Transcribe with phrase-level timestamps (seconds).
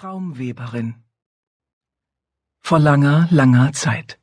[0.00, 0.94] Traumweberin
[2.60, 4.20] Vor langer, langer Zeit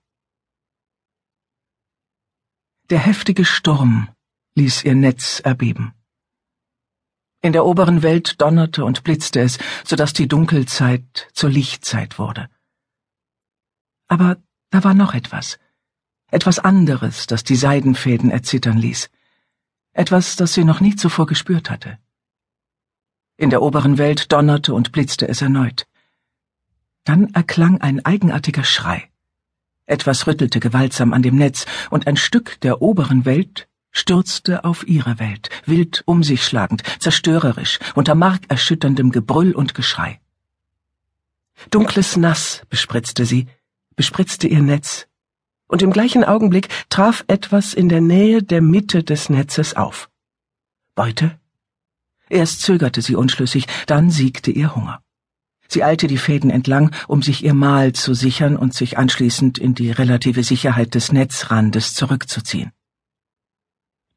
[2.89, 4.07] Der heftige Sturm
[4.55, 5.93] ließ ihr Netz erbeben.
[7.41, 12.49] In der oberen Welt donnerte und blitzte es, so dass die Dunkelzeit zur Lichtzeit wurde.
[14.07, 14.37] Aber
[14.69, 15.59] da war noch etwas,
[16.31, 19.09] etwas anderes, das die Seidenfäden erzittern ließ,
[19.91, 21.99] etwas, das sie noch nie zuvor gespürt hatte.
[23.37, 25.87] In der oberen Welt donnerte und blitzte es erneut.
[27.03, 29.09] Dann erklang ein eigenartiger Schrei.
[29.85, 35.19] Etwas rüttelte gewaltsam an dem Netz, und ein Stück der oberen Welt stürzte auf ihre
[35.19, 40.19] Welt, wild um sich schlagend, zerstörerisch, unter markerschütterndem Gebrüll und Geschrei.
[41.71, 43.47] Dunkles Nass bespritzte sie,
[43.95, 45.07] bespritzte ihr Netz,
[45.67, 50.09] und im gleichen Augenblick traf etwas in der Nähe der Mitte des Netzes auf.
[50.95, 51.39] Beute?
[52.29, 55.01] Erst zögerte sie unschlüssig, dann siegte ihr Hunger.
[55.67, 59.75] Sie eilte die Fäden entlang, um sich ihr Mahl zu sichern und sich anschließend in
[59.75, 62.71] die relative Sicherheit des Netzrandes zurückzuziehen.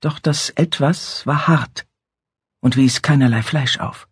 [0.00, 1.86] Doch das Etwas war hart
[2.60, 4.08] und wies keinerlei Fleisch auf.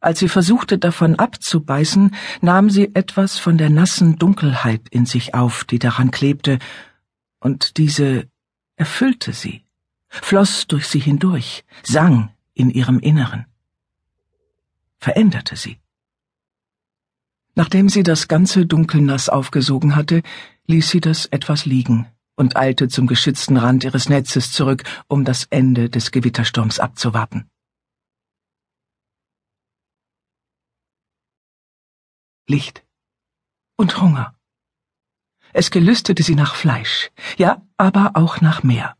[0.00, 5.64] Als sie versuchte, davon abzubeißen, nahm sie etwas von der nassen Dunkelheit in sich auf,
[5.64, 6.58] die daran klebte,
[7.38, 8.26] und diese
[8.76, 9.62] erfüllte sie,
[10.08, 12.30] floss durch sie hindurch, sang
[12.60, 13.46] in ihrem Inneren.
[14.98, 15.80] Veränderte sie.
[17.54, 20.22] Nachdem sie das ganze Dunkelnass aufgesogen hatte,
[20.66, 25.44] ließ sie das etwas liegen und eilte zum geschützten Rand ihres Netzes zurück, um das
[25.50, 27.50] Ende des Gewittersturms abzuwarten.
[32.46, 32.84] Licht
[33.76, 34.36] und Hunger.
[35.52, 38.96] Es gelüstete sie nach Fleisch, ja, aber auch nach mehr.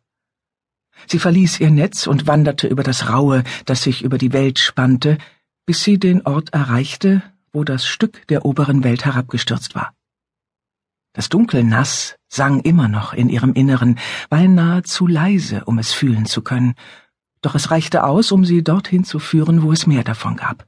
[1.07, 5.19] Sie verließ ihr Netz und wanderte über das Raue, das sich über die Welt spannte,
[5.67, 9.95] bis sie den Ort erreichte, wo das Stück der oberen Welt herabgestürzt war.
[11.13, 16.27] Das dunkle Nass sang immer noch in ihrem Inneren, beinahe zu leise, um es fühlen
[16.27, 16.75] zu können,
[17.43, 20.67] doch es reichte aus, um sie dorthin zu führen, wo es mehr davon gab.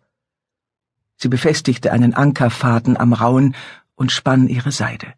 [1.16, 3.54] Sie befestigte einen Ankerfaden am Rauen
[3.94, 5.14] und spann ihre Seide.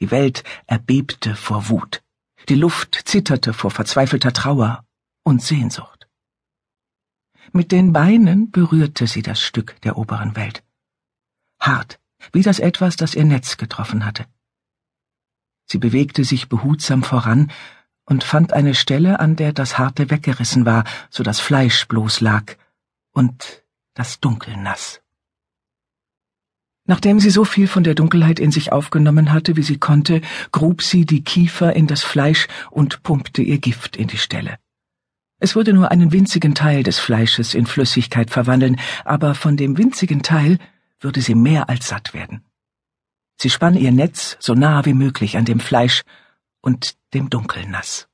[0.00, 2.02] Die Welt erbebte vor Wut.
[2.48, 4.84] Die Luft zitterte vor verzweifelter Trauer
[5.22, 6.08] und Sehnsucht.
[7.52, 10.64] Mit den Beinen berührte sie das Stück der oberen Welt.
[11.60, 12.00] Hart,
[12.32, 14.26] wie das etwas, das ihr Netz getroffen hatte.
[15.66, 17.52] Sie bewegte sich behutsam voran
[18.04, 22.56] und fand eine Stelle, an der das Harte weggerissen war, so das Fleisch bloß lag
[23.12, 23.62] und
[23.94, 25.01] das Dunkel nass.
[26.84, 30.20] Nachdem sie so viel von der Dunkelheit in sich aufgenommen hatte, wie sie konnte,
[30.50, 34.58] grub sie die Kiefer in das Fleisch und pumpte ihr Gift in die Stelle.
[35.38, 40.22] Es würde nur einen winzigen Teil des Fleisches in Flüssigkeit verwandeln, aber von dem winzigen
[40.22, 40.58] Teil
[41.00, 42.44] würde sie mehr als satt werden.
[43.40, 46.02] Sie spann ihr Netz so nah wie möglich an dem Fleisch
[46.60, 48.08] und dem Dunkelnass.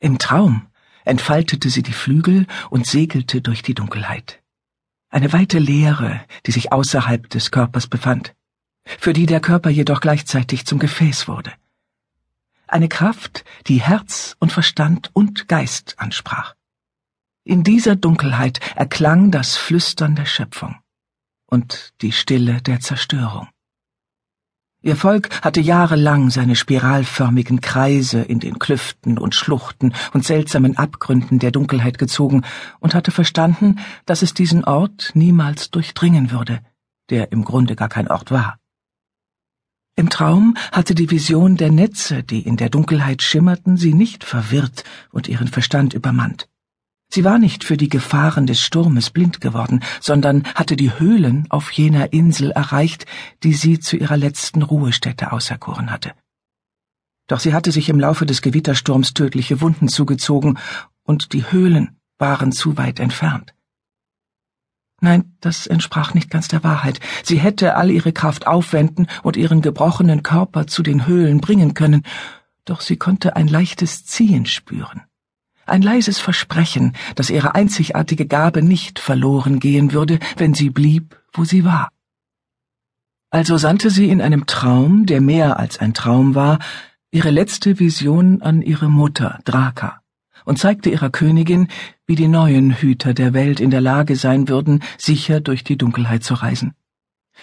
[0.00, 0.67] Im Traum
[1.08, 4.42] entfaltete sie die Flügel und segelte durch die Dunkelheit.
[5.10, 8.34] Eine weite Leere, die sich außerhalb des Körpers befand,
[8.84, 11.52] für die der Körper jedoch gleichzeitig zum Gefäß wurde.
[12.66, 16.54] Eine Kraft, die Herz und Verstand und Geist ansprach.
[17.44, 20.76] In dieser Dunkelheit erklang das Flüstern der Schöpfung
[21.46, 23.48] und die Stille der Zerstörung.
[24.80, 31.40] Ihr Volk hatte jahrelang seine spiralförmigen Kreise in den Klüften und Schluchten und seltsamen Abgründen
[31.40, 32.44] der Dunkelheit gezogen
[32.78, 36.60] und hatte verstanden, dass es diesen Ort niemals durchdringen würde,
[37.10, 38.60] der im Grunde gar kein Ort war.
[39.96, 44.84] Im Traum hatte die Vision der Netze, die in der Dunkelheit schimmerten, sie nicht verwirrt
[45.10, 46.48] und ihren Verstand übermannt.
[47.10, 51.72] Sie war nicht für die Gefahren des Sturmes blind geworden, sondern hatte die Höhlen auf
[51.72, 53.06] jener Insel erreicht,
[53.42, 56.12] die sie zu ihrer letzten Ruhestätte auserkoren hatte.
[57.26, 60.58] Doch sie hatte sich im Laufe des Gewittersturms tödliche Wunden zugezogen,
[61.02, 63.54] und die Höhlen waren zu weit entfernt.
[65.00, 67.00] Nein, das entsprach nicht ganz der Wahrheit.
[67.22, 72.02] Sie hätte all ihre Kraft aufwenden und ihren gebrochenen Körper zu den Höhlen bringen können,
[72.66, 75.07] doch sie konnte ein leichtes Ziehen spüren
[75.70, 81.44] ein leises Versprechen, dass ihre einzigartige Gabe nicht verloren gehen würde, wenn sie blieb, wo
[81.44, 81.90] sie war.
[83.30, 86.58] Also sandte sie in einem Traum, der mehr als ein Traum war,
[87.10, 90.00] ihre letzte Vision an ihre Mutter, Draka,
[90.44, 91.68] und zeigte ihrer Königin,
[92.06, 96.24] wie die neuen Hüter der Welt in der Lage sein würden, sicher durch die Dunkelheit
[96.24, 96.74] zu reisen.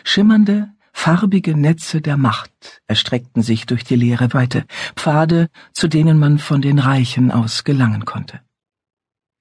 [0.03, 0.69] Schimmernde,
[1.05, 4.65] Farbige Netze der Macht erstreckten sich durch die leere Weite,
[4.95, 8.41] Pfade, zu denen man von den Reichen aus gelangen konnte.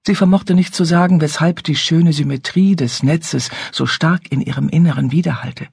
[0.06, 4.69] Sie vermochte nicht zu sagen, weshalb die schöne Symmetrie des Netzes so stark in ihrem
[4.69, 5.69] Inneren widerhallte.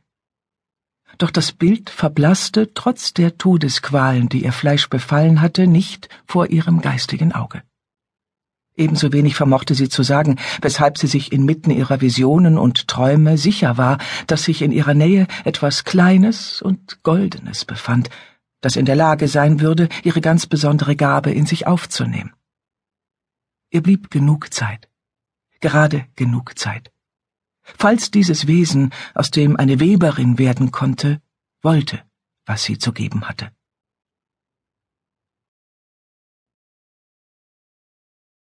[1.18, 6.80] Doch das Bild verblasste trotz der Todesqualen, die ihr Fleisch befallen hatte, nicht vor ihrem
[6.80, 7.64] geistigen Auge.
[8.82, 13.78] Ebenso wenig vermochte sie zu sagen, weshalb sie sich inmitten ihrer Visionen und Träume sicher
[13.78, 18.10] war, dass sich in ihrer Nähe etwas Kleines und Goldenes befand,
[18.60, 22.34] das in der Lage sein würde, ihre ganz besondere Gabe in sich aufzunehmen.
[23.70, 24.90] Ihr blieb genug Zeit,
[25.60, 26.92] gerade genug Zeit.
[27.62, 31.22] Falls dieses Wesen, aus dem eine Weberin werden konnte,
[31.62, 32.02] wollte,
[32.48, 33.52] was sie zu geben hatte.